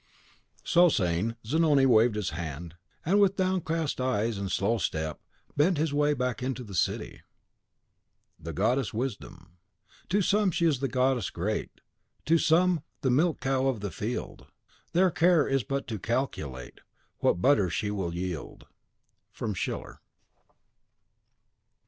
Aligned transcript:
So 0.63 0.89
saying, 0.89 1.35
Zanoni 1.45 1.85
waved 1.85 2.15
his 2.15 2.31
hand, 2.31 2.73
and, 3.05 3.19
with 3.19 3.35
downcast 3.35 4.01
eyes 4.01 4.39
and 4.39 4.47
a 4.47 4.49
slow 4.49 4.79
step, 4.79 5.21
bent 5.55 5.77
his 5.77 5.93
way 5.93 6.15
back 6.15 6.41
into 6.41 6.63
the 6.63 6.73
city. 6.73 7.21
CHAPTER 7.21 7.21
2.VIII. 8.39 8.39
The 8.45 8.53
Goddess 8.53 8.93
Wisdom. 8.95 9.57
To 10.09 10.23
some 10.23 10.49
she 10.49 10.65
is 10.65 10.79
the 10.79 10.87
goddess 10.87 11.29
great; 11.29 11.81
To 12.25 12.39
some 12.39 12.81
the 13.01 13.11
milch 13.11 13.39
cow 13.41 13.67
of 13.67 13.81
the 13.81 13.91
field; 13.91 14.47
Their 14.93 15.11
care 15.11 15.47
is 15.47 15.63
but 15.63 15.85
to 15.89 15.99
calculate 15.99 16.79
What 17.19 17.39
butter 17.39 17.69
she 17.69 17.91
will 17.91 18.15
yield. 18.15 18.65
From 19.31 19.53
Schiller. 19.53 20.01